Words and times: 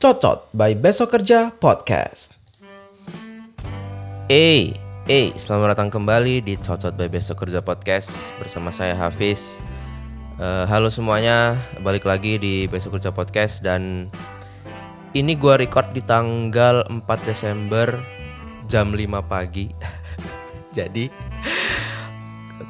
Cocot 0.00 0.48
by 0.56 0.72
Besok 0.80 1.12
Kerja 1.12 1.52
Podcast. 1.52 2.32
Eh, 4.32 4.72
eh, 5.04 5.28
selamat 5.36 5.76
datang 5.76 5.92
kembali 5.92 6.40
di 6.40 6.56
Cocot 6.56 6.96
by 6.96 7.12
Besok 7.12 7.44
Kerja 7.44 7.60
Podcast 7.60 8.32
bersama 8.40 8.72
saya 8.72 8.96
Hafiz. 8.96 9.60
Eh, 10.40 10.64
halo 10.64 10.88
semuanya, 10.88 11.60
balik 11.84 12.08
lagi 12.08 12.40
di 12.40 12.64
Besok 12.64 12.96
Kerja 12.96 13.12
Podcast 13.12 13.60
dan 13.60 14.08
ini 15.12 15.36
gua 15.36 15.60
record 15.60 15.92
di 15.92 16.00
tanggal 16.00 16.88
4 16.88 17.04
Desember 17.28 17.92
jam 18.64 18.96
5 18.96 19.20
pagi. 19.28 19.68
Jadi 20.72 21.31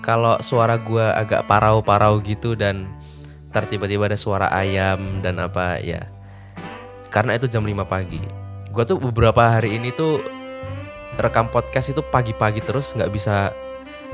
kalau 0.01 0.41
suara 0.41 0.81
gua 0.81 1.13
agak 1.19 1.45
parau-parau 1.45 2.23
gitu 2.25 2.57
dan 2.57 2.89
ntar 3.53 3.69
tiba-tiba 3.69 4.09
ada 4.09 4.17
suara 4.17 4.49
ayam 4.49 5.21
dan 5.21 5.37
apa 5.43 5.77
ya. 5.83 6.09
Karena 7.13 7.37
itu 7.37 7.45
jam 7.51 7.67
5 7.67 7.85
pagi. 7.85 8.23
Gua 8.73 8.89
tuh 8.89 8.97
beberapa 8.97 9.59
hari 9.59 9.77
ini 9.77 9.93
tuh 9.93 10.23
rekam 11.21 11.53
podcast 11.53 11.93
itu 11.93 12.01
pagi-pagi 12.01 12.65
terus 12.65 12.97
nggak 12.97 13.13
bisa 13.13 13.53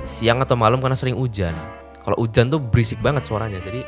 siang 0.03 0.43
atau 0.43 0.59
malam 0.59 0.83
karena 0.83 0.99
sering 0.99 1.15
hujan. 1.15 1.55
Kalau 2.03 2.19
hujan 2.19 2.51
tuh 2.51 2.59
berisik 2.59 2.99
banget 2.99 3.29
suaranya 3.29 3.63
jadi 3.63 3.85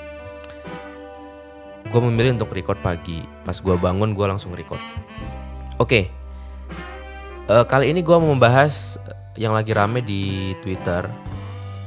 gue 1.91 2.01
memilih 2.07 2.39
untuk 2.39 2.55
record 2.55 2.79
pagi. 2.79 3.19
Pas 3.43 3.59
gua 3.59 3.75
bangun 3.75 4.15
gua 4.15 4.31
langsung 4.31 4.55
record. 4.55 4.79
Oke. 5.83 6.07
Eh, 7.51 7.65
kali 7.67 7.91
ini 7.91 8.07
gua 8.07 8.23
mau 8.23 8.31
membahas 8.31 8.95
yang 9.35 9.57
lagi 9.57 9.75
rame 9.75 10.05
di 10.05 10.55
twitter 10.63 11.30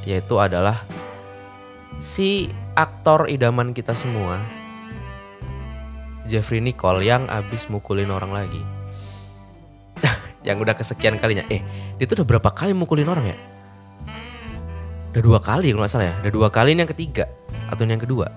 yaitu 0.04 0.40
adalah 0.40 0.84
si 2.00 2.52
aktor 2.76 3.30
idaman 3.30 3.72
kita 3.72 3.96
semua 3.96 4.42
Jeffrey 6.24 6.64
Nicole 6.64 7.04
yang 7.04 7.28
abis 7.28 7.68
mukulin 7.68 8.08
orang 8.08 8.32
lagi. 8.32 8.62
yang 10.48 10.60
udah 10.60 10.72
kesekian 10.72 11.20
kalinya. 11.20 11.44
Eh, 11.52 11.60
dia 12.00 12.06
tuh 12.08 12.24
udah 12.24 12.28
berapa 12.36 12.50
kali 12.56 12.72
mukulin 12.72 13.08
orang 13.12 13.36
ya? 13.36 13.38
Udah 15.14 15.22
dua 15.22 15.40
kali 15.44 15.70
kalau 15.70 15.84
nggak 15.84 15.94
salah 15.94 16.08
ya. 16.10 16.16
Udah 16.26 16.34
dua 16.34 16.48
kali 16.50 16.74
ini 16.74 16.88
yang 16.88 16.92
ketiga 16.92 17.28
atau 17.70 17.84
ini 17.84 18.00
yang 18.00 18.04
kedua. 18.04 18.28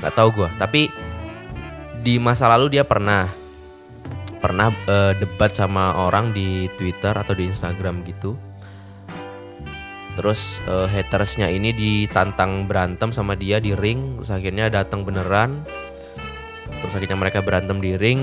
Gak 0.00 0.16
tahu 0.16 0.28
gua. 0.32 0.48
Tapi 0.56 0.88
di 2.00 2.16
masa 2.16 2.48
lalu 2.48 2.80
dia 2.80 2.88
pernah 2.88 3.28
pernah 4.40 4.72
eh, 4.72 5.12
debat 5.20 5.52
sama 5.52 6.00
orang 6.00 6.32
di 6.32 6.72
Twitter 6.80 7.12
atau 7.12 7.36
di 7.36 7.52
Instagram 7.52 8.00
gitu. 8.08 8.34
Terus 10.20 10.60
eh, 10.68 10.84
hatersnya 10.84 11.48
ini 11.48 11.72
ditantang 11.72 12.68
berantem 12.68 13.08
sama 13.08 13.32
dia 13.40 13.56
di 13.56 13.72
ring. 13.72 14.20
Terus 14.20 14.28
akhirnya 14.28 14.68
datang 14.68 15.00
beneran. 15.08 15.64
Terus 16.84 16.92
akhirnya 16.92 17.16
mereka 17.16 17.40
berantem 17.40 17.80
di 17.80 17.96
ring. 17.96 18.20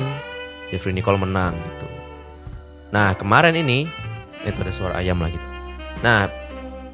Jeffrey 0.70 0.94
Nicole 0.94 1.18
menang 1.18 1.58
gitu. 1.58 1.88
Nah 2.94 3.18
kemarin 3.18 3.58
ini 3.58 3.90
itu 4.46 4.60
ada 4.62 4.74
suara 4.74 4.94
ayam 5.02 5.18
lagi 5.20 5.36
tuh. 5.36 5.52
nah 6.06 6.30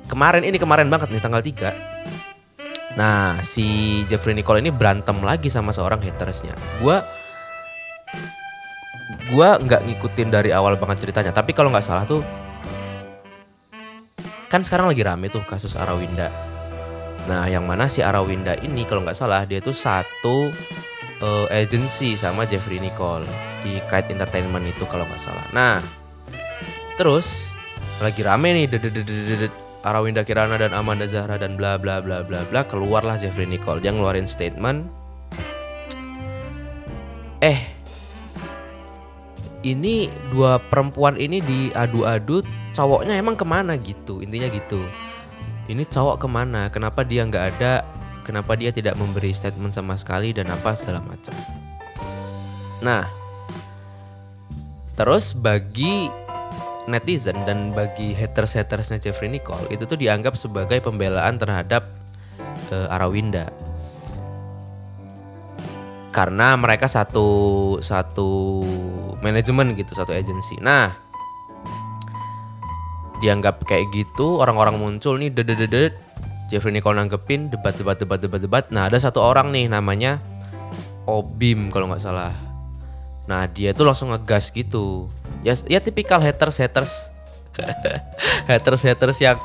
kemarin 0.08 0.48
ini 0.48 0.56
kemarin 0.56 0.88
banget 0.88 1.12
nih 1.12 1.20
tanggal 1.20 1.44
3 1.44 2.96
nah 2.96 3.42
si 3.44 4.00
Jeffrey 4.08 4.32
Nicole 4.32 4.64
ini 4.64 4.72
berantem 4.72 5.18
lagi 5.26 5.50
sama 5.50 5.74
seorang 5.74 5.98
hatersnya. 6.00 6.54
Gua 6.78 7.02
gua 9.34 9.58
nggak 9.58 9.82
ngikutin 9.90 10.30
dari 10.30 10.54
awal 10.54 10.78
banget 10.78 11.10
ceritanya. 11.10 11.34
Tapi 11.34 11.52
kalau 11.58 11.74
nggak 11.74 11.84
salah 11.84 12.06
tuh 12.06 12.22
kan 14.54 14.62
sekarang 14.62 14.86
lagi 14.94 15.02
rame 15.02 15.34
tuh 15.34 15.42
kasus 15.50 15.74
Arawinda 15.74 16.30
Nah, 17.24 17.48
yang 17.48 17.64
mana 17.64 17.88
si 17.88 18.04
Arawinda 18.04 18.60
ini 18.60 18.84
kalau 18.84 19.08
nggak 19.08 19.16
salah 19.16 19.48
dia 19.48 19.64
tuh 19.64 19.72
satu 19.72 20.52
uh, 21.24 21.48
agency 21.48 22.20
sama 22.20 22.44
Jeffrey 22.44 22.84
Nicole 22.84 23.24
di 23.64 23.80
Kite 23.88 24.12
Entertainment 24.12 24.68
itu 24.68 24.84
kalau 24.92 25.08
nggak 25.08 25.24
salah. 25.24 25.48
Nah, 25.56 25.80
terus 27.00 27.56
lagi 28.04 28.20
rame 28.28 28.68
nih 28.68 28.68
Arawinda 29.84 30.28
Kirana 30.28 30.60
dan 30.60 30.76
Amanda 30.76 31.08
Zahra 31.08 31.40
dan 31.40 31.56
bla 31.56 31.80
bla 31.80 32.04
bla 32.04 32.24
bla 32.28 32.44
bla 32.44 32.62
keluarlah 32.68 33.16
Jeffrey 33.16 33.48
Nicole 33.48 33.80
dia 33.80 33.96
ngeluarin 33.96 34.28
statement 34.28 34.88
eh 37.44 37.60
ini 39.64 40.12
dua 40.32 40.60
perempuan 40.60 41.16
ini 41.16 41.40
diadu-adu 41.40 42.44
cowoknya 42.74 43.16
emang 43.16 43.38
ke 43.38 43.46
mana 43.46 43.78
gitu 43.78 44.20
intinya 44.20 44.50
gitu 44.50 44.82
ini 45.72 45.88
cowok 45.88 46.20
ke 46.20 46.28
mana 46.28 46.68
kenapa 46.68 47.06
dia 47.08 47.24
nggak 47.24 47.46
ada 47.56 47.88
kenapa 48.24 48.56
dia 48.56 48.72
tidak 48.72 48.96
memberi 48.96 49.36
statement 49.36 49.76
sama 49.76 50.00
sekali 50.00 50.32
dan 50.32 50.50
apa 50.50 50.74
segala 50.74 51.04
macam. 51.04 51.36
Nah, 52.80 53.06
terus 54.96 55.36
bagi 55.36 56.08
netizen 56.88 57.44
dan 57.48 57.76
bagi 57.76 58.16
haters-hatersnya 58.16 59.00
Jeffrey 59.00 59.32
Nicole 59.32 59.72
itu 59.72 59.84
tuh 59.88 60.00
dianggap 60.00 60.36
sebagai 60.40 60.80
pembelaan 60.80 61.36
terhadap 61.36 61.92
eh, 62.72 62.88
Arawinda. 62.96 63.52
Karena 66.14 66.54
mereka 66.54 66.86
satu 66.86 67.28
satu 67.82 68.62
manajemen 69.20 69.74
gitu, 69.74 69.98
satu 69.98 70.14
agensi. 70.14 70.62
Nah, 70.62 71.03
dianggap 73.24 73.64
kayak 73.64 73.88
gitu 73.96 74.44
orang-orang 74.44 74.76
muncul 74.76 75.16
nih 75.16 75.32
dedet 75.32 75.96
Jeffrey 76.52 76.76
Nicole 76.76 77.00
nanggepin 77.00 77.48
debat 77.48 77.74
debat 77.74 77.98
debat 77.98 78.20
debat 78.20 78.42
debat. 78.44 78.64
Nah 78.70 78.86
ada 78.92 79.00
satu 79.00 79.24
orang 79.24 79.50
nih 79.50 79.72
namanya 79.72 80.20
Obim 81.10 81.72
kalau 81.72 81.90
nggak 81.90 82.04
salah. 82.04 82.36
Nah 83.26 83.48
dia 83.48 83.72
tuh 83.74 83.88
langsung 83.88 84.12
ngegas 84.14 84.52
gitu. 84.52 85.10
Ya 85.42 85.56
ya 85.66 85.80
tipikal 85.82 86.22
haters 86.22 86.62
haters 86.62 87.10
haters 88.52 88.84
haters 88.86 89.18
yang 89.18 89.40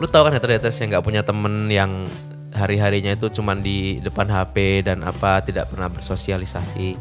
lu 0.00 0.08
tau 0.08 0.24
kan 0.24 0.32
haters 0.32 0.56
haters 0.56 0.76
yang 0.80 0.96
nggak 0.96 1.04
punya 1.04 1.20
temen 1.26 1.68
yang 1.68 2.08
hari 2.56 2.80
harinya 2.80 3.12
itu 3.12 3.28
cuman 3.28 3.60
di 3.60 4.00
depan 4.00 4.32
HP 4.32 4.88
dan 4.88 5.04
apa 5.04 5.44
tidak 5.44 5.68
pernah 5.68 5.92
bersosialisasi. 5.92 6.96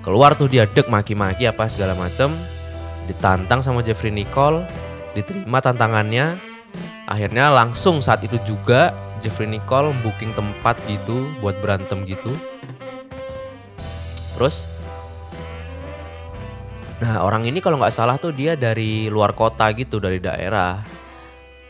Keluar 0.00 0.40
tuh 0.40 0.48
dia 0.48 0.64
dek 0.64 0.88
maki-maki 0.88 1.44
apa 1.44 1.68
segala 1.68 1.92
macem 1.92 2.32
ditantang 3.06 3.60
sama 3.60 3.84
Jeffrey 3.84 4.12
Nicole 4.12 4.64
diterima 5.14 5.60
tantangannya. 5.60 6.36
Akhirnya 7.04 7.52
langsung 7.52 8.00
saat 8.00 8.24
itu 8.24 8.40
juga 8.42 8.96
Jeffrey 9.20 9.48
Nicole 9.48 9.92
booking 10.00 10.32
tempat 10.32 10.76
gitu 10.88 11.28
buat 11.38 11.56
berantem 11.60 12.04
gitu. 12.08 12.32
Terus 14.34 14.66
nah 17.02 17.26
orang 17.26 17.44
ini 17.44 17.58
kalau 17.60 17.76
nggak 17.76 17.92
salah 17.92 18.16
tuh 18.16 18.32
dia 18.32 18.56
dari 18.56 19.12
luar 19.12 19.36
kota 19.36 19.68
gitu 19.76 20.00
dari 20.00 20.18
daerah. 20.18 20.80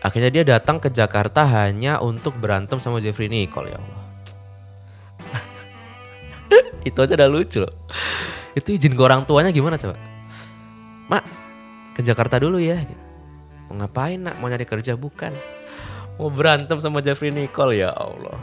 Akhirnya 0.05 0.29
dia 0.29 0.45
datang 0.45 0.79
ke 0.79 0.93
Jakarta 0.93 1.49
hanya 1.49 1.97
untuk 1.99 2.37
berantem 2.37 2.77
sama 2.77 3.01
Jeffrey 3.01 3.27
Nicole 3.27 3.73
ya 3.73 3.79
Allah. 3.81 4.03
Itu 6.89 7.01
aja 7.01 7.17
udah 7.17 7.31
lucu 7.33 7.65
loh. 7.65 7.73
Itu 8.53 8.71
izin 8.77 8.93
ke 8.93 9.03
orang 9.03 9.25
tuanya 9.25 9.49
gimana 9.51 9.81
coba 9.81 10.14
mak 11.09 11.25
ke 11.95 12.03
Jakarta 12.03 12.41
dulu 12.41 12.59
ya. 12.59 12.83
Mau 13.71 13.81
ngapain 13.81 14.21
nak? 14.21 14.37
Mau 14.43 14.51
nyari 14.51 14.67
kerja? 14.67 14.99
Bukan. 14.99 15.33
Mau 16.19 16.31
berantem 16.31 16.79
sama 16.79 17.03
Jeffrey 17.03 17.35
Nicole 17.35 17.83
ya 17.83 17.91
Allah. 17.91 18.39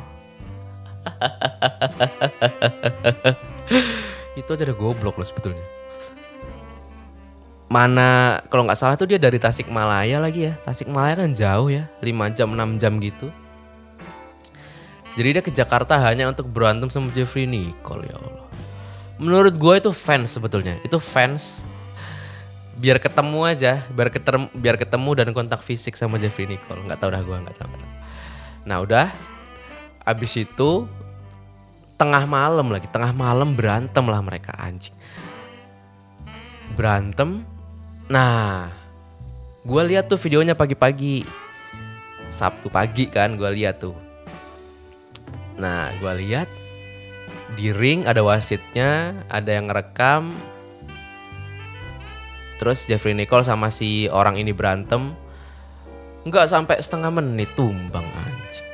Itu 4.40 4.56
aja 4.56 4.64
udah 4.68 4.78
goblok 4.78 5.20
loh 5.20 5.28
sebetulnya. 5.28 5.64
Mana 7.72 8.44
kalau 8.52 8.68
nggak 8.68 8.76
salah 8.76 9.00
tuh 9.00 9.08
dia 9.08 9.16
dari 9.16 9.40
Tasikmalaya 9.40 10.20
lagi 10.20 10.52
ya. 10.52 10.60
Tasikmalaya 10.68 11.24
kan 11.24 11.32
jauh 11.32 11.72
ya 11.72 11.88
5 12.04 12.36
jam 12.36 12.52
6 12.52 12.82
jam 12.82 13.00
gitu. 13.00 13.32
Jadi 15.16 15.30
dia 15.32 15.44
ke 15.44 15.52
Jakarta 15.52 16.00
hanya 16.00 16.32
untuk 16.32 16.48
berantem 16.52 16.92
sama 16.92 17.12
Jeffrey 17.16 17.48
Nicole 17.48 18.12
ya 18.12 18.20
Allah. 18.20 18.48
Menurut 19.20 19.56
gue 19.56 19.76
itu 19.80 19.92
fans 19.96 20.36
sebetulnya. 20.36 20.76
Itu 20.84 21.00
fans 21.00 21.71
biar 22.82 22.98
ketemu 22.98 23.46
aja 23.46 23.86
biar 23.94 24.10
ketemu 24.10 24.50
biar 24.58 24.74
ketemu 24.74 25.10
dan 25.14 25.30
kontak 25.38 25.62
fisik 25.62 25.94
sama 25.94 26.18
Jeffrey 26.18 26.50
Nicole. 26.50 26.82
Nggak 26.82 26.98
tahu 26.98 27.14
dah 27.14 27.22
gue 27.22 27.38
nggak 27.38 27.58
tahu, 27.62 27.78
nah 28.66 28.82
udah. 28.82 29.14
Abis 30.02 30.42
itu 30.42 30.90
tengah 31.94 32.26
malam 32.26 32.74
lagi. 32.74 32.90
Tengah 32.90 33.14
malam 33.14 33.54
berantem 33.54 34.02
lah 34.10 34.18
mereka 34.26 34.58
anjing. 34.58 34.98
Berantem. 36.74 37.46
Nah 38.10 38.74
gue 39.62 39.82
lihat 39.94 40.10
tuh 40.10 40.18
videonya 40.18 40.58
pagi-pagi. 40.58 41.22
Sabtu 42.34 42.74
pagi 42.74 43.06
kan 43.06 43.38
gue 43.38 43.50
lihat 43.62 43.86
tuh. 43.86 43.94
Nah 45.62 45.94
gue 46.02 46.14
lihat 46.26 46.50
di 47.54 47.70
ring 47.70 48.10
ada 48.10 48.26
wasitnya 48.26 49.22
ada 49.30 49.54
yang 49.54 49.70
ngerekam 49.70 50.34
Terus 52.62 52.86
Jeffrey 52.86 53.18
Nicole 53.18 53.42
sama 53.42 53.74
si 53.74 54.06
orang 54.06 54.38
ini 54.38 54.54
berantem. 54.54 55.18
nggak 56.22 56.46
sampai 56.46 56.78
setengah 56.78 57.10
menit 57.10 57.50
tumbang 57.58 58.06
anjing. 58.06 58.68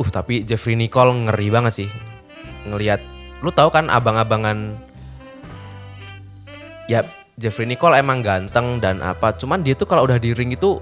Uh 0.00 0.08
tapi 0.08 0.48
Jeffrey 0.48 0.72
Nicole 0.72 1.12
ngeri 1.28 1.52
banget 1.52 1.84
sih 1.84 1.90
ngelihat. 2.64 3.04
Lu 3.44 3.52
tahu 3.52 3.68
kan 3.68 3.92
abang-abangan? 3.92 4.72
Ya 6.88 7.04
Jeffrey 7.36 7.68
Nicole 7.68 8.00
emang 8.00 8.24
ganteng 8.24 8.80
dan 8.80 9.04
apa. 9.04 9.36
Cuman 9.36 9.60
dia 9.60 9.76
tuh 9.76 9.84
kalau 9.84 10.08
udah 10.08 10.16
di 10.16 10.32
ring 10.32 10.56
itu 10.56 10.80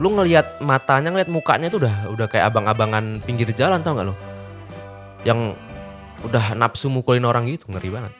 lu 0.00 0.12
ngelihat 0.12 0.60
matanya 0.64 1.12
ngelihat 1.12 1.28
mukanya 1.28 1.68
itu 1.72 1.80
udah 1.80 2.12
udah 2.12 2.26
kayak 2.28 2.52
abang-abangan 2.52 3.20
pinggir 3.24 3.48
jalan 3.56 3.80
tau 3.80 3.96
nggak 3.96 4.12
lo 4.12 4.14
yang 5.24 5.56
udah 6.20 6.52
nafsu 6.52 6.92
mukulin 6.92 7.24
orang 7.24 7.48
gitu 7.48 7.64
ngeri 7.72 7.88
banget 7.88 8.12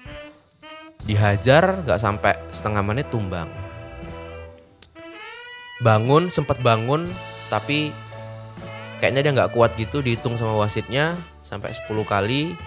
dihajar 1.06 1.86
nggak 1.86 2.02
sampai 2.02 2.34
setengah 2.50 2.82
menit 2.82 3.06
tumbang. 3.08 3.46
Bangun 5.80 6.26
sempat 6.28 6.58
bangun 6.60 7.06
tapi 7.46 7.94
kayaknya 8.98 9.22
dia 9.22 9.32
nggak 9.38 9.54
kuat 9.54 9.78
gitu 9.78 10.02
dihitung 10.02 10.34
sama 10.34 10.58
wasitnya 10.58 11.14
sampai 11.46 11.70
10 11.70 12.02
kali. 12.02 12.58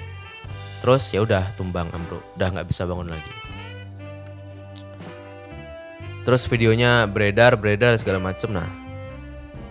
Terus 0.79 1.11
ya 1.11 1.19
udah 1.27 1.51
tumbang 1.59 1.91
Ambro 1.91 2.23
udah 2.39 2.47
nggak 2.55 2.67
bisa 2.71 2.87
bangun 2.87 3.11
lagi. 3.11 3.33
Terus 6.23 6.47
videonya 6.47 7.03
beredar 7.11 7.59
beredar 7.59 7.99
segala 7.99 8.23
macem. 8.23 8.55
Nah 8.55 8.69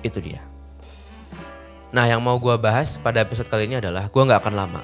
itu 0.05 0.20
dia. 0.20 0.44
Nah 1.88 2.05
yang 2.05 2.20
mau 2.20 2.37
gua 2.37 2.61
bahas 2.61 3.00
pada 3.00 3.25
episode 3.25 3.49
kali 3.49 3.65
ini 3.65 3.81
adalah 3.81 4.12
gua 4.12 4.29
nggak 4.29 4.41
akan 4.44 4.55
lama. 4.55 4.82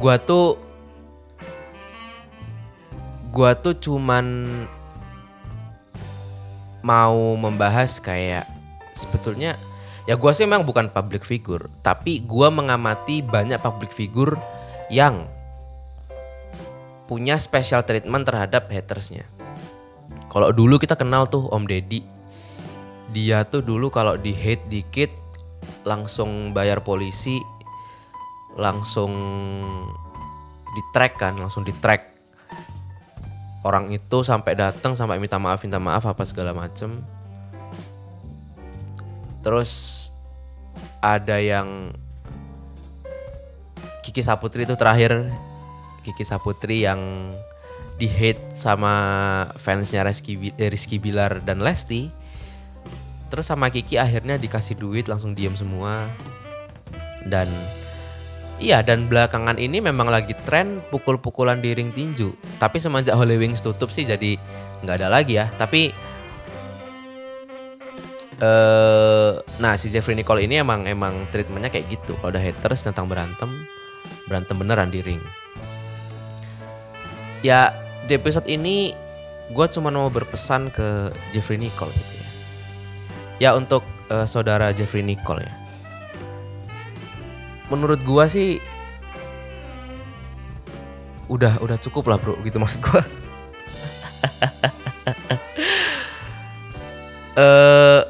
Gua 0.00 0.16
tuh 0.16 0.71
gua 3.32 3.56
tuh 3.56 3.72
cuman 3.74 4.44
mau 6.84 7.34
membahas 7.40 7.96
kayak 7.98 8.44
sebetulnya 8.92 9.56
ya 10.04 10.20
gua 10.20 10.36
sih 10.36 10.44
memang 10.44 10.68
bukan 10.68 10.92
public 10.92 11.24
figure 11.24 11.72
tapi 11.80 12.20
gua 12.20 12.52
mengamati 12.52 13.24
banyak 13.24 13.56
public 13.64 13.90
figure 13.90 14.36
yang 14.92 15.24
punya 17.12 17.36
special 17.36 17.84
treatment 17.84 18.24
terhadap 18.24 18.72
hatersnya. 18.72 19.28
Kalau 20.32 20.48
dulu 20.48 20.80
kita 20.80 20.96
kenal 20.96 21.28
tuh 21.28 21.44
Om 21.52 21.68
Deddy, 21.68 22.00
dia 23.12 23.44
tuh 23.44 23.60
dulu 23.60 23.92
kalau 23.92 24.16
di 24.16 24.32
hate 24.32 24.64
dikit 24.72 25.12
langsung 25.84 26.56
bayar 26.56 26.80
polisi, 26.80 27.36
langsung 28.56 29.12
di 30.72 30.82
track 30.96 31.20
kan, 31.20 31.36
langsung 31.36 31.68
di 31.68 31.76
track 31.84 32.11
orang 33.62 33.94
itu 33.94 34.26
sampai 34.26 34.58
datang 34.58 34.98
sampai 34.98 35.22
minta 35.22 35.38
maaf 35.38 35.62
minta 35.62 35.78
maaf 35.78 36.06
apa 36.06 36.22
segala 36.26 36.50
macem. 36.54 37.02
Terus 39.42 40.10
ada 41.02 41.42
yang 41.42 41.90
Kiki 44.02 44.22
Saputri 44.22 44.66
itu 44.66 44.74
terakhir. 44.78 45.30
Kiki 46.02 46.26
Saputri 46.26 46.86
yang 46.86 47.30
di 47.98 48.10
hate 48.10 48.54
sama 48.58 48.94
fansnya 49.58 50.02
Rizky, 50.02 50.50
eh, 50.58 50.70
Rizky 50.70 50.98
Bilar 50.98 51.42
dan 51.42 51.62
Lesti. 51.62 52.10
Terus 53.30 53.46
sama 53.46 53.70
Kiki 53.70 53.98
akhirnya 53.98 54.38
dikasih 54.38 54.78
duit 54.78 55.06
langsung 55.06 55.34
diem 55.38 55.54
semua. 55.54 56.10
Dan 57.22 57.46
iya 58.62 58.78
dan 58.86 59.10
belakangan 59.10 59.58
ini 59.58 59.82
memang 59.82 60.06
lagi 60.06 60.38
tren 60.46 60.78
pukul-pukulan 60.94 61.58
di 61.58 61.74
ring 61.74 61.90
tinju. 61.90 62.30
Tapi 62.62 62.78
semenjak 62.78 63.18
Holy 63.18 63.34
Wings 63.34 63.58
tutup 63.58 63.90
sih 63.90 64.06
jadi 64.06 64.38
nggak 64.86 64.96
ada 65.02 65.08
lagi 65.10 65.36
ya. 65.36 65.50
Tapi 65.58 65.90
eh 68.42 69.30
nah 69.58 69.74
si 69.74 69.90
Jeffrey 69.90 70.14
Nicole 70.14 70.46
ini 70.46 70.62
emang 70.62 70.86
emang 70.86 71.26
treatmentnya 71.34 71.74
kayak 71.74 71.90
gitu. 71.90 72.14
Kalau 72.22 72.30
ada 72.30 72.38
haters 72.38 72.86
tentang 72.86 73.10
berantem 73.10 73.50
berantem 74.30 74.54
beneran 74.54 74.88
di 74.94 75.02
ring. 75.02 75.22
Ya 77.42 77.74
di 78.06 78.14
episode 78.14 78.46
ini 78.46 78.94
gue 79.50 79.66
cuma 79.74 79.90
mau 79.90 80.08
berpesan 80.08 80.70
ke 80.70 81.10
Jeffrey 81.34 81.58
Nicole 81.58 81.90
gitu 81.90 82.14
ya. 82.14 82.28
Ya 83.42 83.50
untuk 83.58 83.82
eh, 84.06 84.26
saudara 84.30 84.70
Jeffrey 84.70 85.02
Nicole 85.02 85.42
ya 85.42 85.61
menurut 87.72 88.04
gue 88.04 88.24
sih 88.28 88.60
udah 91.32 91.64
udah 91.64 91.80
cukup 91.80 92.12
lah 92.12 92.20
bro 92.20 92.36
gitu 92.44 92.60
maksud 92.60 92.84
gue 92.84 93.02
eh 97.40 98.02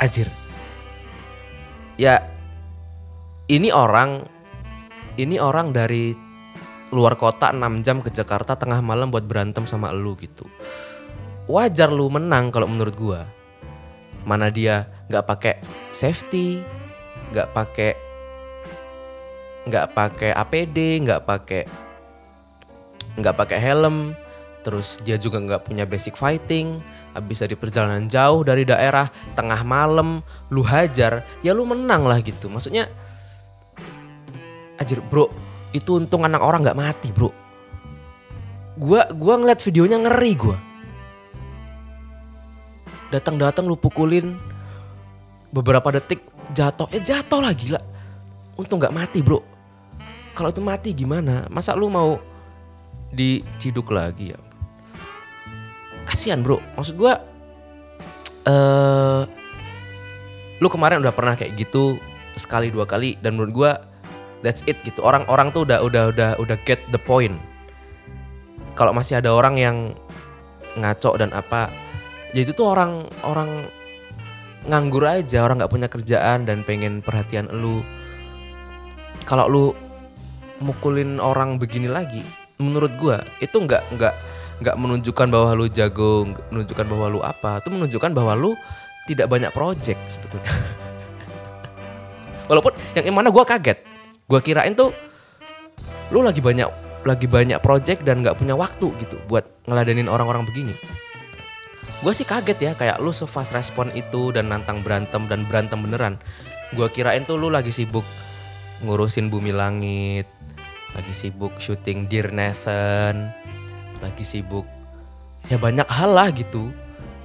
Anjir. 0.00 0.32
Ya 2.00 2.24
ini 3.52 3.68
orang 3.68 4.24
ini 5.20 5.36
orang 5.36 5.76
dari 5.76 6.16
luar 6.88 7.20
kota 7.20 7.52
6 7.52 7.84
jam 7.84 8.00
ke 8.00 8.08
Jakarta 8.08 8.56
tengah 8.56 8.80
malam 8.80 9.12
buat 9.12 9.28
berantem 9.28 9.68
sama 9.68 9.92
lu 9.92 10.16
gitu. 10.16 10.48
Wajar 11.44 11.92
lu 11.92 12.08
menang 12.08 12.48
kalau 12.48 12.64
menurut 12.64 12.96
gua. 12.96 13.28
Mana 14.24 14.48
dia 14.48 14.88
nggak 15.12 15.26
pakai 15.28 15.54
safety, 15.92 16.64
nggak 17.30 17.48
pakai 17.54 17.92
nggak 19.68 19.86
pakai 19.92 20.30
APD, 20.34 21.04
nggak 21.04 21.22
pakai 21.24 21.62
nggak 23.20 23.36
pakai 23.36 23.58
helm, 23.60 24.16
terus 24.64 24.96
dia 25.04 25.20
juga 25.20 25.42
nggak 25.42 25.68
punya 25.68 25.84
basic 25.84 26.16
fighting, 26.16 26.80
habis 27.12 27.42
dari 27.42 27.54
perjalanan 27.58 28.08
jauh 28.08 28.40
dari 28.46 28.64
daerah 28.64 29.10
tengah 29.34 29.60
malam 29.66 30.24
lu 30.48 30.62
hajar 30.64 31.26
ya 31.44 31.52
lu 31.52 31.66
menang 31.68 32.06
lah 32.08 32.18
gitu. 32.24 32.48
Maksudnya 32.48 32.88
Anjir 34.80 35.04
bro 35.04 35.28
itu 35.76 36.00
untung 36.00 36.24
anak 36.24 36.40
orang 36.40 36.64
nggak 36.64 36.78
mati 36.78 37.08
bro. 37.12 37.28
Gua 38.80 39.04
gua 39.12 39.36
ngeliat 39.36 39.60
videonya 39.60 39.98
ngeri 40.00 40.32
gua. 40.40 40.56
Datang-datang 43.12 43.68
lu 43.68 43.76
pukulin 43.76 44.40
beberapa 45.52 45.92
detik 45.92 46.24
jatuh 46.54 46.88
eh 46.92 47.02
jatuh 47.02 47.40
lah 47.42 47.52
gila. 47.54 47.80
Untung 48.58 48.78
nggak 48.82 48.94
mati 48.94 49.20
bro. 49.24 49.40
Kalau 50.36 50.48
itu 50.52 50.62
mati 50.62 50.90
gimana? 50.94 51.48
Masa 51.50 51.74
lu 51.74 51.90
mau 51.90 52.20
diciduk 53.10 53.90
lagi 53.90 54.32
ya? 54.34 54.38
Kasihan 56.06 56.40
bro. 56.44 56.62
Maksud 56.76 56.94
gua 56.96 57.18
eh 58.46 59.22
lu 60.60 60.68
kemarin 60.68 61.00
udah 61.00 61.14
pernah 61.16 61.34
kayak 61.34 61.56
gitu 61.56 61.96
sekali 62.36 62.68
dua 62.68 62.84
kali 62.84 63.16
dan 63.24 63.34
menurut 63.34 63.52
gua 63.52 63.70
that's 64.44 64.64
it 64.68 64.76
gitu. 64.84 65.00
Orang-orang 65.04 65.52
tuh 65.52 65.64
udah 65.64 65.80
udah 65.84 66.04
udah 66.12 66.30
udah 66.36 66.56
get 66.68 66.80
the 66.92 67.00
point. 67.00 67.40
Kalau 68.76 68.96
masih 68.96 69.20
ada 69.20 69.32
orang 69.32 69.56
yang 69.60 69.76
ngaco 70.78 71.18
dan 71.18 71.34
apa 71.34 71.66
ya 72.30 72.46
itu 72.46 72.54
tuh 72.54 72.70
orang 72.70 73.02
orang 73.26 73.66
nganggur 74.68 75.04
aja 75.08 75.44
orang 75.46 75.62
nggak 75.62 75.72
punya 75.72 75.88
kerjaan 75.88 76.44
dan 76.44 76.66
pengen 76.66 77.00
perhatian 77.00 77.48
lu. 77.48 77.80
Kalau 79.24 79.46
lu 79.48 79.64
mukulin 80.60 81.16
orang 81.22 81.56
begini 81.56 81.88
lagi 81.88 82.20
menurut 82.60 82.92
gua 83.00 83.24
itu 83.40 83.56
nggak 83.56 83.96
nggak 83.96 84.14
nggak 84.60 84.76
menunjukkan 84.76 85.26
bahwa 85.32 85.56
lu 85.56 85.66
jago 85.72 86.28
menunjukkan 86.52 86.86
bahwa 86.88 87.06
lu 87.08 87.20
apa. 87.24 87.64
Itu 87.64 87.72
menunjukkan 87.72 88.10
bahwa 88.12 88.32
lu 88.36 88.52
tidak 89.08 89.32
banyak 89.32 89.48
project 89.54 90.00
sebetulnya. 90.12 90.50
Walaupun 92.50 92.76
yang 92.98 93.16
mana 93.16 93.32
gua 93.32 93.48
kaget. 93.48 93.80
Gua 94.28 94.44
kirain 94.44 94.76
tuh 94.76 94.92
lu 96.10 96.20
lagi 96.26 96.42
banyak 96.42 96.68
lagi 97.06 97.24
banyak 97.24 97.58
project 97.64 98.04
dan 98.04 98.20
nggak 98.20 98.36
punya 98.36 98.52
waktu 98.52 98.92
gitu 99.00 99.16
buat 99.24 99.48
ngeladenin 99.64 100.10
orang-orang 100.10 100.44
begini 100.44 100.74
gue 102.00 102.12
sih 102.16 102.24
kaget 102.24 102.58
ya 102.58 102.72
kayak 102.72 102.98
lu 103.04 103.12
sefast 103.12 103.52
respon 103.52 103.92
itu 103.92 104.32
dan 104.32 104.48
nantang 104.48 104.80
berantem 104.80 105.28
dan 105.28 105.44
berantem 105.44 105.80
beneran. 105.84 106.14
Gue 106.72 106.88
kirain 106.88 107.26
tuh 107.28 107.36
lu 107.36 107.52
lagi 107.52 107.74
sibuk 107.74 108.06
ngurusin 108.80 109.28
bumi 109.28 109.52
langit 109.52 110.24
lagi 110.96 111.12
sibuk 111.12 111.54
syuting 111.60 112.08
Dear 112.08 112.32
Nathan 112.34 113.30
lagi 114.00 114.24
sibuk 114.24 114.64
ya 115.52 115.60
banyak 115.60 115.86
hal 115.86 116.16
lah 116.16 116.32
gitu 116.32 116.72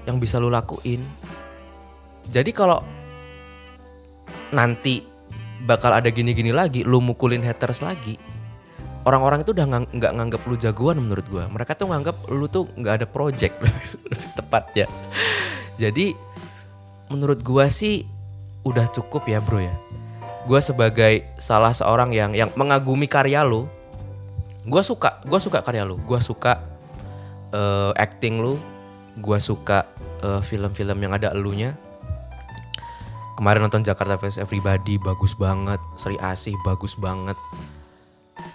yang 0.05 0.21
bisa 0.21 0.37
lu 0.37 0.51
lakuin. 0.51 1.01
Jadi 2.29 2.51
kalau 2.51 2.83
nanti 4.53 5.01
bakal 5.65 5.97
ada 5.97 6.11
gini-gini 6.13 6.53
lagi 6.53 6.85
lu 6.85 7.01
mukulin 7.01 7.41
haters 7.41 7.81
lagi 7.81 8.19
orang-orang 9.05 9.45
itu 9.45 9.53
udah 9.53 9.65
nggak 9.93 10.13
nganggap 10.17 10.41
lu 10.49 10.57
jagoan 10.57 10.97
menurut 10.97 11.25
gua. 11.29 11.45
Mereka 11.47 11.77
tuh 11.77 11.87
nganggap 11.93 12.17
lu 12.33 12.49
tuh 12.49 12.65
nggak 12.73 12.93
ada 13.01 13.07
project 13.07 13.61
lebih 14.09 14.29
tepat 14.33 14.63
ya. 14.73 14.87
Jadi 15.77 16.17
menurut 17.13 17.45
gua 17.45 17.69
sih 17.69 18.03
udah 18.65 18.89
cukup 18.89 19.29
ya 19.29 19.39
bro 19.39 19.61
ya. 19.61 19.77
Gua 20.49 20.61
sebagai 20.61 21.25
salah 21.37 21.73
seorang 21.73 22.13
yang 22.13 22.33
yang 22.33 22.49
mengagumi 22.57 23.05
karya 23.05 23.45
lu, 23.45 23.69
gua 24.65 24.81
suka, 24.81 25.21
gua 25.25 25.37
suka 25.37 25.61
karya 25.61 25.85
lu, 25.85 26.01
gua 26.01 26.21
suka 26.21 26.61
eh, 27.53 27.93
acting 27.97 28.41
lu, 28.41 28.57
gua 29.21 29.37
suka 29.37 29.85
eh, 30.25 30.41
film-film 30.41 30.97
yang 30.97 31.13
ada 31.13 31.33
elunya. 31.33 31.77
Kemarin 33.35 33.67
nonton 33.67 33.83
Jakarta 33.83 34.15
vs 34.15 34.39
Everybody 34.39 34.95
bagus 34.95 35.35
banget, 35.35 35.81
Sri 35.99 36.15
Asih 36.23 36.55
bagus 36.63 36.95
banget. 36.95 37.35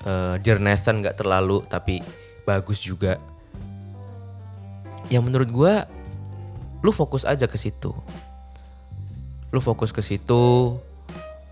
Eh 0.00 0.35
Dear 0.40 0.57
Nathan 0.57 1.04
nggak 1.04 1.21
terlalu 1.21 1.64
tapi 1.69 2.00
bagus 2.49 2.80
juga. 2.80 3.21
Yang 5.12 5.23
menurut 5.28 5.50
gua 5.52 5.75
lu 6.80 6.90
fokus 6.95 7.28
aja 7.28 7.45
ke 7.45 7.61
situ. 7.61 7.92
Lu 9.52 9.61
fokus 9.61 9.92
ke 9.92 10.00
situ 10.00 10.76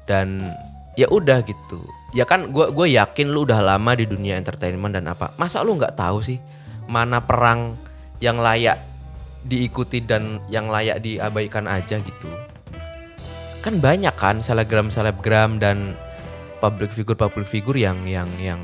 dan 0.09 0.55
ya 0.97 1.11
udah 1.13 1.45
gitu. 1.45 1.85
Ya 2.17 2.25
kan 2.25 2.49
gua 2.49 2.73
gue 2.73 2.97
yakin 2.97 3.29
lu 3.29 3.45
udah 3.45 3.61
lama 3.61 3.93
di 3.93 4.09
dunia 4.09 4.41
entertainment 4.41 4.97
dan 4.97 5.05
apa. 5.13 5.37
Masa 5.37 5.61
lu 5.61 5.77
nggak 5.77 5.99
tahu 5.99 6.25
sih 6.25 6.41
mana 6.89 7.21
perang 7.21 7.77
yang 8.25 8.41
layak 8.41 8.81
diikuti 9.45 10.01
dan 10.01 10.41
yang 10.49 10.73
layak 10.73 11.05
diabaikan 11.05 11.69
aja 11.69 12.01
gitu. 12.01 12.31
Kan 13.61 13.85
banyak 13.85 14.17
kan 14.17 14.41
selebgram-selebgram 14.41 15.61
dan 15.61 15.93
public 16.59 16.91
figure 16.95 17.19
public 17.19 17.47
figure 17.47 17.79
yang 17.79 18.03
yang 18.07 18.29
yang 18.39 18.61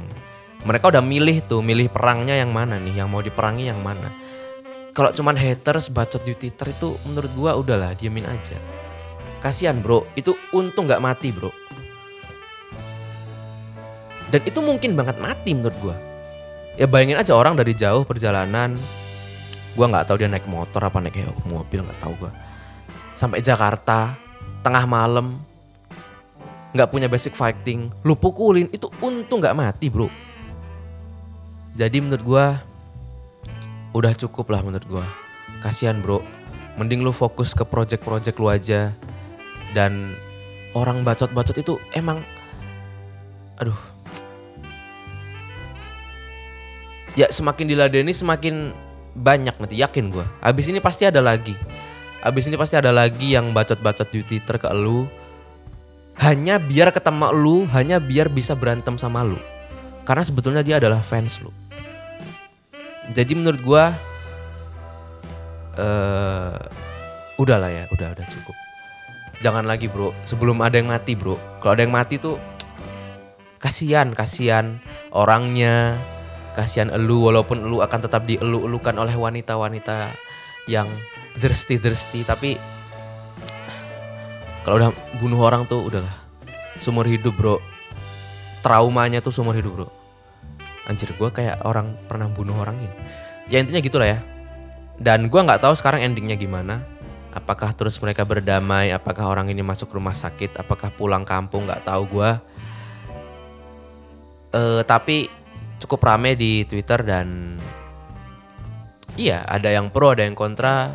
mereka 0.64 0.88
udah 0.88 1.04
milih 1.04 1.44
tuh, 1.44 1.60
milih 1.60 1.92
perangnya 1.92 2.40
yang 2.40 2.48
mana 2.48 2.80
nih, 2.80 3.04
yang 3.04 3.12
mau 3.12 3.20
diperangi 3.20 3.68
yang 3.68 3.84
mana. 3.84 4.08
Kalau 4.96 5.12
cuman 5.12 5.36
haters 5.36 5.92
bacot 5.92 6.24
di 6.24 6.32
Twitter 6.32 6.72
itu 6.72 6.96
menurut 7.04 7.30
gua 7.36 7.52
udahlah 7.58 7.92
diamin 7.92 8.24
aja. 8.24 8.56
Kasihan 9.44 9.76
bro, 9.76 10.08
itu 10.16 10.32
untung 10.56 10.88
nggak 10.88 11.04
mati 11.04 11.28
bro. 11.36 11.52
Dan 14.32 14.40
itu 14.48 14.58
mungkin 14.64 14.96
banget 14.96 15.20
mati 15.20 15.52
menurut 15.52 15.76
gua. 15.84 15.96
Ya 16.80 16.88
bayangin 16.88 17.20
aja 17.20 17.36
orang 17.36 17.60
dari 17.60 17.76
jauh 17.76 18.08
perjalanan, 18.08 18.72
gua 19.76 19.86
nggak 19.92 20.08
tahu 20.08 20.16
dia 20.16 20.32
naik 20.32 20.48
motor 20.48 20.80
apa 20.80 20.96
naik 20.96 21.20
mobil 21.44 21.84
nggak 21.84 22.00
tahu 22.00 22.16
gua. 22.24 22.32
Sampai 23.12 23.44
Jakarta, 23.44 24.16
tengah 24.64 24.88
malam, 24.88 25.44
nggak 26.75 26.90
punya 26.90 27.07
basic 27.07 27.38
fighting, 27.38 27.87
lu 28.02 28.19
pukulin 28.19 28.66
itu 28.75 28.90
untung 28.99 29.38
nggak 29.38 29.54
mati 29.54 29.87
bro. 29.87 30.11
Jadi 31.78 32.02
menurut 32.02 32.25
gua 32.26 32.45
udah 33.95 34.11
cukup 34.19 34.50
lah 34.50 34.61
menurut 34.66 34.87
gua. 34.90 35.07
Kasihan 35.62 36.02
bro, 36.02 36.19
mending 36.75 37.07
lu 37.07 37.14
fokus 37.14 37.54
ke 37.54 37.62
project-project 37.62 38.37
lu 38.43 38.50
aja. 38.50 38.90
Dan 39.75 40.14
orang 40.75 41.02
bacot-bacot 41.02 41.59
itu 41.59 41.78
emang, 41.95 42.23
aduh. 43.59 43.78
Ya 47.14 47.31
semakin 47.31 47.71
diladeni 47.71 48.11
semakin 48.11 48.75
banyak 49.14 49.54
nanti 49.62 49.78
yakin 49.78 50.11
gua. 50.11 50.26
Abis 50.43 50.66
ini 50.71 50.83
pasti 50.83 51.07
ada 51.07 51.23
lagi. 51.23 51.54
Abis 52.23 52.50
ini 52.50 52.59
pasti 52.59 52.75
ada 52.75 52.90
lagi 52.90 53.35
yang 53.35 53.54
bacot-bacot 53.54 54.11
di 54.11 54.26
Twitter 54.26 54.59
ke 54.59 54.66
lu. 54.75 55.07
Hanya 56.21 56.62
biar 56.62 56.94
ketemu 56.94 57.35
lu, 57.35 57.56
hanya 57.75 57.99
biar 57.99 58.30
bisa 58.30 58.54
berantem 58.54 58.94
sama 58.99 59.26
lu. 59.26 59.38
Karena 60.06 60.23
sebetulnya 60.23 60.62
dia 60.62 60.78
adalah 60.78 61.00
fans 61.00 61.40
lu. 61.42 61.50
Jadi 63.12 63.33
menurut 63.37 63.61
gua 63.61 63.92
eh 65.75 66.54
udahlah 67.37 67.71
ya, 67.71 67.85
udah 67.90 68.14
udah 68.14 68.26
cukup. 68.30 68.56
Jangan 69.42 69.66
lagi, 69.66 69.90
Bro. 69.90 70.14
Sebelum 70.25 70.62
ada 70.62 70.78
yang 70.78 70.88
mati, 70.88 71.18
Bro. 71.18 71.37
Kalau 71.61 71.73
ada 71.75 71.83
yang 71.83 71.92
mati 71.92 72.16
tuh 72.16 72.38
kasihan, 73.59 74.14
kasihan 74.14 74.78
orangnya, 75.11 75.99
kasihan 76.54 76.88
elu 76.94 77.28
walaupun 77.28 77.66
elu 77.66 77.83
akan 77.83 78.00
tetap 78.06 78.23
dielu-elukan 78.25 78.94
oleh 78.94 79.12
wanita-wanita 79.18 80.14
yang 80.71 80.87
thirsty-thirsty 81.37 82.23
tapi 82.23 82.56
kalau 84.64 84.80
udah 84.80 84.90
bunuh 85.21 85.38
orang 85.38 85.68
tuh 85.68 85.85
udahlah. 85.85 86.16
Seumur 86.80 87.06
hidup 87.06 87.37
bro. 87.37 87.62
Traumanya 88.64 89.21
tuh 89.21 89.30
seumur 89.30 89.54
hidup 89.54 89.73
bro. 89.76 89.88
Anjir 90.88 91.12
gue 91.12 91.30
kayak 91.30 91.64
orang 91.64 91.97
pernah 92.04 92.28
bunuh 92.28 92.61
orang 92.61 92.76
ini 92.76 92.97
ya 93.49 93.61
intinya 93.61 93.80
gitulah 93.85 94.09
ya. 94.09 94.18
Dan 94.97 95.28
gue 95.28 95.40
nggak 95.40 95.61
tahu 95.61 95.75
sekarang 95.76 96.02
endingnya 96.02 96.35
gimana. 96.40 96.83
Apakah 97.35 97.75
terus 97.75 97.99
mereka 97.99 98.23
berdamai? 98.23 98.94
Apakah 98.94 99.26
orang 99.26 99.50
ini 99.50 99.59
masuk 99.59 99.90
rumah 99.90 100.14
sakit? 100.14 100.54
Apakah 100.54 100.94
pulang 100.94 101.26
kampung? 101.26 101.66
Nggak 101.66 101.83
tahu 101.83 102.06
gue 102.09 102.30
Eh 104.54 104.87
tapi 104.87 105.26
cukup 105.83 106.06
rame 106.06 106.38
di 106.38 106.62
twitter 106.62 107.02
dan 107.02 107.59
iya 109.18 109.42
ada 109.42 109.66
yang 109.66 109.90
pro 109.90 110.14
ada 110.14 110.23
yang 110.23 110.38
kontra 110.38 110.94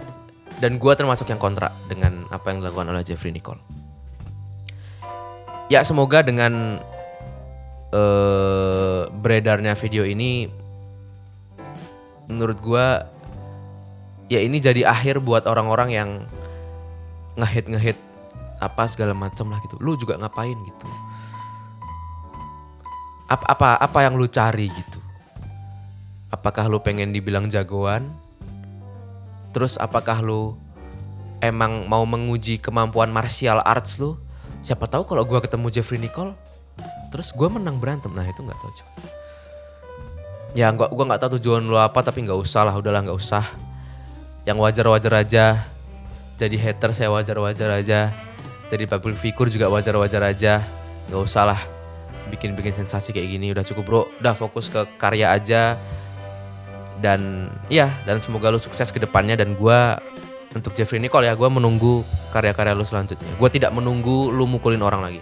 dan 0.60 0.76
gue 0.76 0.94
termasuk 0.96 1.32
yang 1.32 1.40
kontra 1.40 1.72
dengan 1.88 2.28
apa 2.30 2.52
yang 2.52 2.60
dilakukan 2.60 2.92
oleh 2.92 3.04
Jeffrey 3.04 3.32
Nicole. 3.32 3.60
Ya 5.72 5.86
semoga 5.86 6.20
dengan 6.26 6.84
eh 7.90 9.02
beredarnya 9.10 9.74
video 9.74 10.06
ini 10.06 10.46
menurut 12.30 12.62
gua 12.62 13.10
ya 14.30 14.38
ini 14.38 14.62
jadi 14.62 14.86
akhir 14.86 15.26
buat 15.26 15.50
orang-orang 15.50 15.90
yang 15.90 16.10
ngehit 17.34 17.66
ngehit 17.66 17.98
apa 18.62 18.86
segala 18.92 19.18
macam 19.18 19.50
lah 19.50 19.58
gitu. 19.66 19.80
Lu 19.82 19.98
juga 19.98 20.22
ngapain 20.22 20.54
gitu? 20.54 20.86
Apa 23.30 23.46
apa 23.58 23.70
apa 23.82 24.00
yang 24.06 24.18
lu 24.22 24.30
cari 24.30 24.70
gitu? 24.70 25.00
Apakah 26.30 26.70
lu 26.70 26.78
pengen 26.82 27.10
dibilang 27.10 27.50
jagoan 27.50 28.14
terus 29.50 29.76
apakah 29.82 30.22
lu 30.22 30.58
emang 31.40 31.88
mau 31.88 32.04
menguji 32.04 32.60
kemampuan 32.60 33.10
martial 33.10 33.64
arts 33.64 33.98
lu? 33.98 34.20
Siapa 34.60 34.86
tahu 34.92 35.08
kalau 35.08 35.24
gua 35.24 35.40
ketemu 35.40 35.72
Jeffrey 35.72 36.00
Nicole 36.00 36.36
terus 37.10 37.32
gua 37.34 37.50
menang 37.50 37.80
berantem. 37.80 38.12
Nah 38.12 38.28
itu 38.28 38.44
nggak 38.44 38.60
tahu 38.60 38.72
ya 40.58 40.74
gua 40.74 40.90
gua 40.90 41.06
nggak 41.14 41.22
tahu 41.22 41.30
tujuan 41.38 41.62
lu 41.62 41.78
apa 41.78 42.02
tapi 42.02 42.26
nggak 42.26 42.38
usah 42.38 42.68
lah 42.68 42.76
udahlah 42.76 43.02
nggak 43.08 43.18
usah. 43.18 43.46
Yang 44.44 44.58
wajar-wajar 44.60 45.14
aja. 45.26 45.46
Jadi 46.40 46.56
hater 46.56 46.96
saya 46.96 47.12
wajar-wajar 47.12 47.70
aja. 47.84 48.16
Jadi 48.70 48.84
public 48.86 49.20
figure 49.20 49.50
juga 49.52 49.68
wajar-wajar 49.68 50.22
aja. 50.24 50.64
Nggak 51.12 51.22
usah 51.22 51.44
lah 51.56 51.62
bikin-bikin 52.30 52.76
sensasi 52.76 53.12
kayak 53.12 53.30
gini. 53.30 53.52
Udah 53.52 53.66
cukup 53.66 53.84
bro. 53.86 54.02
Udah 54.22 54.34
fokus 54.38 54.72
ke 54.72 54.86
karya 55.00 55.34
aja 55.34 55.76
dan 57.00 57.52
ya 57.72 57.92
dan 58.04 58.20
semoga 58.20 58.52
lu 58.52 58.60
sukses 58.62 58.92
ke 58.92 59.00
depannya. 59.00 59.40
Dan 59.40 59.56
gua 59.56 60.00
untuk 60.56 60.76
Jeffrey 60.76 61.00
Nicole 61.00 61.28
ya 61.28 61.34
gua 61.34 61.50
menunggu 61.52 62.04
karya-karya 62.32 62.76
lu 62.76 62.86
selanjutnya. 62.86 63.28
Gua 63.40 63.50
tidak 63.52 63.72
menunggu 63.74 64.30
lu 64.30 64.46
mukulin 64.46 64.84
orang 64.84 65.02
lagi. 65.04 65.22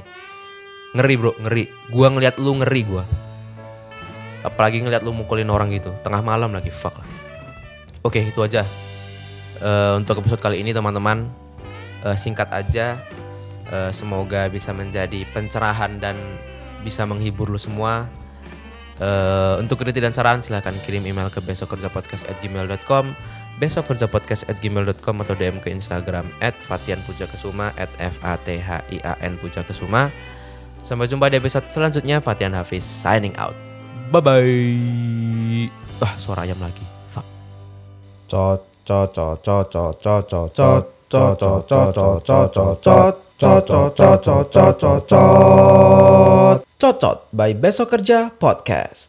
Ngeri 0.97 1.15
bro 1.17 1.31
ngeri. 1.37 1.65
Gua 1.93 2.07
ngeliat 2.11 2.35
lu 2.41 2.57
ngeri 2.59 2.81
gua. 2.85 3.03
Apalagi 4.45 4.81
ngeliat 4.81 5.01
lu 5.01 5.13
mukulin 5.13 5.49
orang 5.49 5.73
gitu. 5.73 5.93
Tengah 6.01 6.21
malam 6.21 6.53
lagi 6.53 6.69
fuck 6.71 6.97
lah. 6.97 7.09
Oke 8.05 8.23
itu 8.23 8.39
aja. 8.39 8.63
Eh, 9.57 9.93
untuk 9.97 10.21
episode 10.21 10.39
kali 10.39 10.61
ini 10.61 10.71
teman-teman. 10.71 11.27
Eh, 12.05 12.17
singkat 12.17 12.47
aja. 12.53 12.95
Eh, 13.67 13.91
semoga 13.91 14.47
bisa 14.47 14.71
menjadi 14.71 15.27
pencerahan 15.35 15.99
dan 15.99 16.15
bisa 16.85 17.03
menghibur 17.03 17.51
lu 17.51 17.59
semua 17.59 18.07
Eh, 18.97 19.55
untuk 19.61 19.77
kritik 19.77 20.01
dan 20.01 20.09
saran 20.09 20.41
silahkan 20.41 20.73
kirim 20.81 21.05
email 21.05 21.29
ke 21.29 21.37
besokkerjapodcast@gmail.com 21.37 23.13
besokkerjapodcast@gmail.com 23.61 25.15
atau 25.21 25.33
DM 25.37 25.61
ke 25.61 25.69
Instagram 25.69 26.25
@fatianpujakesuma 26.41 27.77
f 27.77 28.17
a 28.25 28.33
t 28.41 28.57
h 28.57 28.69
i 28.89 28.97
a 29.05 29.13
n 29.21 29.37
pujakesuma 29.37 30.09
sampai 30.81 31.05
jumpa 31.05 31.29
di 31.29 31.37
episode 31.37 31.69
selanjutnya. 31.69 32.25
Fatian 32.25 32.57
Hafiz 32.57 32.81
signing 32.81 33.37
out. 33.37 33.53
Bye 34.09 34.23
bye 34.25 35.69
wah 36.01 36.13
suara 36.17 36.49
ayam 36.49 36.57
lagi. 36.57 36.81
Fuck. 37.13 37.27
Cot 38.33 38.61
cot 38.81 39.13
cot 39.13 39.69
cot 39.69 40.25
cot 40.57 40.96
Cocot 46.77 47.17
by 47.31 47.51
Besok 47.55 47.87
Kerja 47.95 48.27
Podcast. 48.35 48.99